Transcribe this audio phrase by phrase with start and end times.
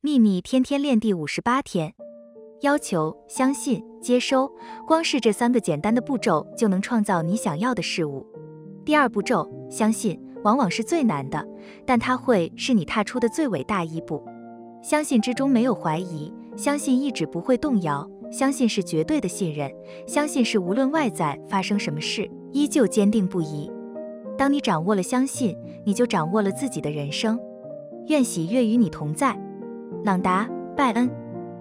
[0.00, 1.92] 秘密天天练第五十八天，
[2.60, 4.48] 要求相信、接收，
[4.86, 8.24] 光是这三个简单的步骤就能创造你想要的事物。
[8.84, 11.44] 第二步骤，相信，往往是最难的，
[11.84, 14.24] 但它会是你踏出的最伟大一步。
[14.84, 19.68] 相信之中没有怀疑，相信意志不会动摇，相信是绝对的信任，
[20.06, 23.68] 相信是无论外在发生什么事，依旧坚定不移。
[24.38, 27.36] 当你掌握了相信，你就掌握了自己的人生。
[28.06, 29.36] 愿喜悦与你同在。
[30.04, 30.44] 朗达·
[30.76, 31.27] 拜恩。